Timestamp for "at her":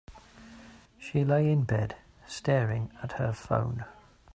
3.03-3.33